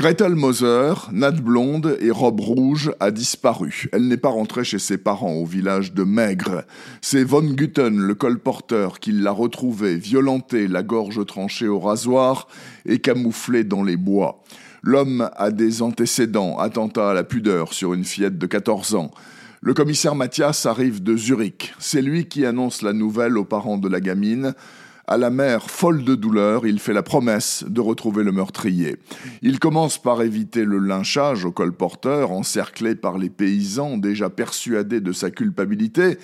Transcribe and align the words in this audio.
Gretel 0.00 0.34
Moser, 0.34 0.94
Nat 1.12 1.32
Blonde 1.32 1.98
et 2.00 2.10
Robe 2.10 2.40
Rouge 2.40 2.90
a 3.00 3.10
disparu. 3.10 3.86
Elle 3.92 4.08
n'est 4.08 4.16
pas 4.16 4.30
rentrée 4.30 4.64
chez 4.64 4.78
ses 4.78 4.96
parents 4.96 5.34
au 5.34 5.44
village 5.44 5.92
de 5.92 6.04
Maigre. 6.04 6.64
C'est 7.02 7.22
Von 7.22 7.42
Gutten, 7.42 7.98
le 7.98 8.14
colporteur, 8.14 8.98
qui 8.98 9.12
l'a 9.12 9.30
retrouvée, 9.30 9.96
violentée, 9.96 10.68
la 10.68 10.82
gorge 10.82 11.26
tranchée 11.26 11.68
au 11.68 11.78
rasoir 11.78 12.48
et 12.86 12.98
camouflée 13.00 13.62
dans 13.62 13.82
les 13.82 13.98
bois. 13.98 14.42
L'homme 14.82 15.28
a 15.36 15.50
des 15.50 15.82
antécédents, 15.82 16.58
attentat 16.58 17.10
à 17.10 17.14
la 17.14 17.22
pudeur 17.22 17.74
sur 17.74 17.92
une 17.92 18.04
fillette 18.04 18.38
de 18.38 18.46
14 18.46 18.94
ans. 18.94 19.10
Le 19.60 19.74
commissaire 19.74 20.14
Mathias 20.14 20.64
arrive 20.64 21.02
de 21.02 21.14
Zurich. 21.14 21.74
C'est 21.78 22.00
lui 22.00 22.24
qui 22.24 22.46
annonce 22.46 22.80
la 22.80 22.94
nouvelle 22.94 23.36
aux 23.36 23.44
parents 23.44 23.76
de 23.76 23.88
la 23.90 24.00
gamine. 24.00 24.54
À 25.12 25.16
la 25.16 25.30
mère 25.30 25.68
folle 25.72 26.04
de 26.04 26.14
douleur, 26.14 26.68
il 26.68 26.78
fait 26.78 26.92
la 26.92 27.02
promesse 27.02 27.64
de 27.66 27.80
retrouver 27.80 28.22
le 28.22 28.30
meurtrier. 28.30 28.96
Il 29.42 29.58
commence 29.58 29.98
par 29.98 30.22
éviter 30.22 30.64
le 30.64 30.78
lynchage 30.78 31.44
au 31.44 31.50
colporteur, 31.50 32.30
encerclé 32.30 32.94
par 32.94 33.18
les 33.18 33.28
paysans 33.28 33.96
déjà 33.96 34.30
persuadés 34.30 35.00
de 35.00 35.10
sa 35.10 35.32
culpabilité. 35.32 36.16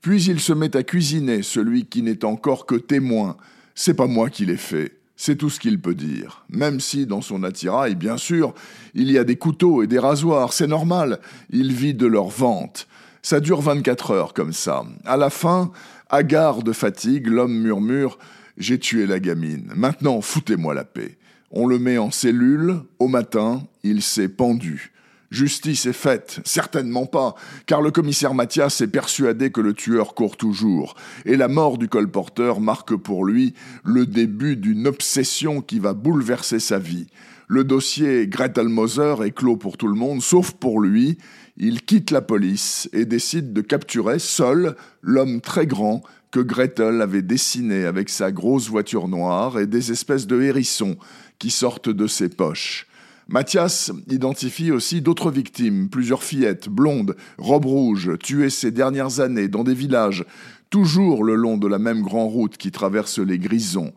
Puis 0.00 0.22
il 0.26 0.38
se 0.38 0.52
met 0.52 0.76
à 0.76 0.84
cuisiner 0.84 1.42
celui 1.42 1.86
qui 1.86 2.02
n'est 2.02 2.24
encore 2.24 2.66
que 2.66 2.76
témoin. 2.76 3.36
C'est 3.74 3.94
pas 3.94 4.06
moi 4.06 4.30
qui 4.30 4.46
l'ai 4.46 4.56
fait. 4.56 4.92
C'est 5.16 5.34
tout 5.34 5.50
ce 5.50 5.58
qu'il 5.58 5.80
peut 5.80 5.96
dire. 5.96 6.44
Même 6.50 6.78
si, 6.78 7.06
dans 7.06 7.22
son 7.22 7.42
attirail, 7.42 7.96
bien 7.96 8.16
sûr, 8.16 8.54
il 8.94 9.10
y 9.10 9.18
a 9.18 9.24
des 9.24 9.36
couteaux 9.36 9.82
et 9.82 9.88
des 9.88 9.98
rasoirs, 9.98 10.52
c'est 10.52 10.68
normal. 10.68 11.18
Il 11.50 11.72
vit 11.72 11.94
de 11.94 12.06
leur 12.06 12.28
vente. 12.28 12.86
Ça 13.22 13.40
dure 13.40 13.60
24 13.60 14.12
heures 14.12 14.34
comme 14.34 14.52
ça. 14.52 14.84
À 15.04 15.16
la 15.16 15.30
fin, 15.30 15.72
hagard 16.10 16.62
de 16.62 16.72
fatigue, 16.72 17.26
l'homme 17.26 17.58
murmure 17.58 18.18
J'ai 18.58 18.78
tué 18.78 19.06
la 19.06 19.20
gamine. 19.20 19.72
Maintenant, 19.74 20.20
foutez-moi 20.20 20.74
la 20.74 20.84
paix. 20.84 21.16
On 21.50 21.66
le 21.66 21.78
met 21.78 21.98
en 21.98 22.10
cellule. 22.10 22.76
Au 22.98 23.08
matin, 23.08 23.62
il 23.82 24.02
s'est 24.02 24.28
pendu. 24.28 24.92
Justice 25.30 25.86
est 25.86 25.92
faite 25.92 26.40
Certainement 26.44 27.06
pas, 27.06 27.36
car 27.66 27.82
le 27.82 27.92
commissaire 27.92 28.34
Mathias 28.34 28.80
est 28.80 28.88
persuadé 28.88 29.50
que 29.50 29.60
le 29.60 29.74
tueur 29.74 30.14
court 30.14 30.36
toujours, 30.36 30.96
et 31.24 31.36
la 31.36 31.46
mort 31.46 31.78
du 31.78 31.88
colporteur 31.88 32.60
marque 32.60 32.96
pour 32.96 33.24
lui 33.24 33.54
le 33.84 34.06
début 34.06 34.56
d'une 34.56 34.88
obsession 34.88 35.60
qui 35.60 35.78
va 35.78 35.94
bouleverser 35.94 36.58
sa 36.58 36.78
vie. 36.78 37.06
Le 37.46 37.64
dossier 37.64 38.26
Gretel 38.28 38.68
Moser 38.68 39.16
est 39.24 39.32
clos 39.32 39.56
pour 39.56 39.76
tout 39.76 39.88
le 39.88 39.94
monde, 39.94 40.22
sauf 40.22 40.52
pour 40.52 40.80
lui. 40.80 41.18
Il 41.56 41.82
quitte 41.82 42.10
la 42.10 42.22
police 42.22 42.88
et 42.92 43.04
décide 43.04 43.52
de 43.52 43.60
capturer 43.60 44.18
seul 44.18 44.76
l'homme 45.02 45.40
très 45.40 45.66
grand 45.66 46.02
que 46.30 46.40
Gretel 46.40 47.02
avait 47.02 47.22
dessiné 47.22 47.86
avec 47.86 48.08
sa 48.08 48.30
grosse 48.30 48.68
voiture 48.68 49.08
noire 49.08 49.58
et 49.58 49.66
des 49.66 49.90
espèces 49.90 50.26
de 50.26 50.40
hérissons 50.40 50.96
qui 51.38 51.50
sortent 51.50 51.88
de 51.88 52.06
ses 52.06 52.28
poches. 52.28 52.86
Mathias 53.32 53.92
identifie 54.08 54.72
aussi 54.72 55.02
d'autres 55.02 55.30
victimes, 55.30 55.88
plusieurs 55.88 56.24
fillettes, 56.24 56.68
blondes, 56.68 57.14
robes 57.38 57.66
rouges, 57.66 58.18
tuées 58.18 58.50
ces 58.50 58.72
dernières 58.72 59.20
années 59.20 59.46
dans 59.46 59.62
des 59.62 59.72
villages, 59.72 60.24
toujours 60.68 61.22
le 61.22 61.36
long 61.36 61.56
de 61.56 61.68
la 61.68 61.78
même 61.78 62.02
grande 62.02 62.32
route 62.32 62.56
qui 62.56 62.72
traverse 62.72 63.20
les 63.20 63.38
Grisons. 63.38 63.92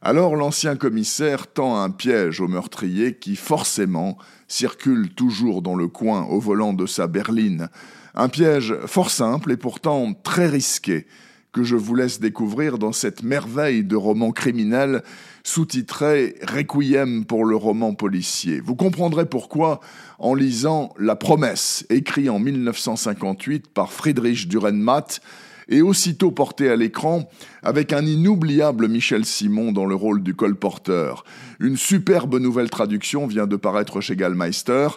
Alors 0.00 0.36
l'ancien 0.36 0.76
commissaire 0.76 1.48
tend 1.48 1.82
un 1.82 1.90
piège 1.90 2.40
au 2.40 2.46
meurtrier 2.46 3.14
qui, 3.14 3.34
forcément, 3.34 4.16
circule 4.46 5.08
toujours 5.08 5.60
dans 5.60 5.74
le 5.74 5.88
coin 5.88 6.26
au 6.26 6.38
volant 6.38 6.72
de 6.72 6.86
sa 6.86 7.08
berline. 7.08 7.70
Un 8.14 8.28
piège 8.28 8.76
fort 8.86 9.10
simple 9.10 9.50
et 9.50 9.56
pourtant 9.56 10.12
très 10.22 10.46
risqué, 10.46 11.08
que 11.52 11.62
je 11.62 11.76
vous 11.76 11.94
laisse 11.94 12.20
découvrir 12.20 12.78
dans 12.78 12.92
cette 12.92 13.22
merveille 13.22 13.84
de 13.84 13.96
roman 13.96 14.32
criminel 14.32 15.02
sous-titré 15.44 16.36
Requiem 16.42 17.24
pour 17.24 17.44
le 17.44 17.56
roman 17.56 17.94
policier. 17.94 18.60
Vous 18.60 18.76
comprendrez 18.76 19.26
pourquoi 19.26 19.80
en 20.18 20.34
lisant 20.34 20.92
La 20.98 21.16
promesse, 21.16 21.86
écrit 21.90 22.28
en 22.28 22.38
1958 22.38 23.68
par 23.68 23.92
Friedrich 23.92 24.48
Dürrenmatt, 24.48 25.20
et 25.68 25.82
aussitôt 25.82 26.30
porté 26.30 26.68
à 26.70 26.76
l'écran 26.76 27.28
avec 27.62 27.92
un 27.92 28.04
inoubliable 28.04 28.88
Michel 28.88 29.24
Simon 29.24 29.72
dans 29.72 29.86
le 29.86 29.94
rôle 29.94 30.22
du 30.22 30.34
colporteur. 30.34 31.24
Une 31.60 31.76
superbe 31.76 32.38
nouvelle 32.38 32.70
traduction 32.70 33.26
vient 33.26 33.46
de 33.46 33.56
paraître 33.56 34.00
chez 34.00 34.16
Gallmeister 34.16 34.88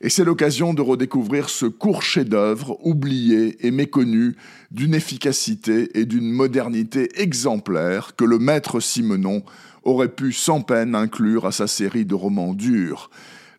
et 0.00 0.10
c'est 0.10 0.24
l'occasion 0.24 0.74
de 0.74 0.82
redécouvrir 0.82 1.48
ce 1.48 1.66
court 1.66 2.02
chef-d'œuvre 2.02 2.78
oublié 2.86 3.66
et 3.66 3.70
méconnu 3.70 4.36
d'une 4.70 4.94
efficacité 4.94 5.98
et 5.98 6.04
d'une 6.04 6.30
modernité 6.30 7.08
exemplaires 7.20 8.14
que 8.16 8.24
le 8.24 8.38
maître 8.38 8.80
Simenon 8.80 9.42
aurait 9.82 10.08
pu 10.08 10.32
sans 10.32 10.60
peine 10.60 10.94
inclure 10.94 11.46
à 11.46 11.52
sa 11.52 11.66
série 11.66 12.04
de 12.04 12.14
romans 12.14 12.54
durs. 12.54 13.10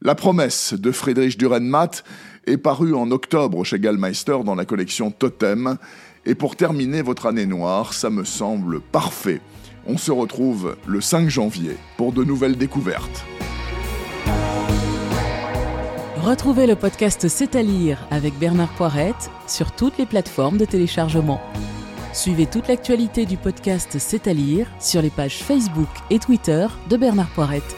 La 0.01 0.15
promesse 0.15 0.73
de 0.73 0.91
Friedrich 0.91 1.37
Dürrenmatt 1.37 2.05
est 2.45 2.57
parue 2.57 2.93
en 2.93 3.11
octobre 3.11 3.65
chez 3.65 3.79
Gallmeister 3.79 4.37
dans 4.45 4.55
la 4.55 4.63
collection 4.63 5.11
Totem. 5.11 5.77
Et 6.25 6.35
pour 6.35 6.55
terminer 6.55 7.01
votre 7.01 7.25
année 7.25 7.45
noire, 7.45 7.93
ça 7.93 8.09
me 8.09 8.23
semble 8.23 8.81
parfait. 8.81 9.41
On 9.87 9.97
se 9.97 10.11
retrouve 10.11 10.75
le 10.85 11.01
5 11.01 11.29
janvier 11.29 11.77
pour 11.97 12.11
de 12.11 12.23
nouvelles 12.23 12.57
découvertes. 12.57 13.25
Retrouvez 16.17 16.67
le 16.67 16.75
podcast 16.75 17.27
C'est 17.29 17.55
à 17.55 17.63
lire 17.63 18.05
avec 18.11 18.37
Bernard 18.37 18.73
Poirette 18.75 19.31
sur 19.47 19.71
toutes 19.71 19.97
les 19.97 20.05
plateformes 20.05 20.57
de 20.57 20.65
téléchargement. 20.65 21.41
Suivez 22.13 22.45
toute 22.45 22.67
l'actualité 22.67 23.25
du 23.25 23.37
podcast 23.37 23.95
C'est 23.99 24.27
à 24.27 24.33
lire 24.33 24.67
sur 24.79 25.01
les 25.01 25.09
pages 25.09 25.37
Facebook 25.37 25.87
et 26.09 26.19
Twitter 26.19 26.67
de 26.89 26.97
Bernard 26.97 27.29
Poirette. 27.29 27.75